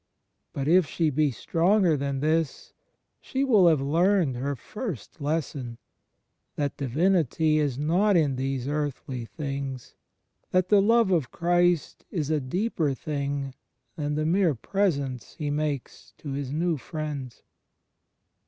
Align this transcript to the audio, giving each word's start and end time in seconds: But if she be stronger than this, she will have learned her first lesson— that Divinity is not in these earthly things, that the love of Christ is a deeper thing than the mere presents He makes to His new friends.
But 0.51 0.67
if 0.67 0.87
she 0.87 1.11
be 1.11 1.29
stronger 1.29 1.95
than 1.95 2.21
this, 2.21 2.73
she 3.19 3.43
will 3.43 3.67
have 3.67 3.79
learned 3.81 4.35
her 4.35 4.55
first 4.55 5.21
lesson— 5.21 5.77
that 6.55 6.75
Divinity 6.77 7.59
is 7.59 7.77
not 7.77 8.17
in 8.17 8.35
these 8.35 8.67
earthly 8.67 9.25
things, 9.25 9.93
that 10.49 10.69
the 10.69 10.81
love 10.81 11.11
of 11.11 11.29
Christ 11.29 12.03
is 12.09 12.31
a 12.31 12.39
deeper 12.39 12.95
thing 12.95 13.53
than 13.95 14.15
the 14.15 14.25
mere 14.25 14.55
presents 14.55 15.35
He 15.35 15.51
makes 15.51 16.15
to 16.17 16.31
His 16.31 16.51
new 16.51 16.77
friends. 16.77 17.43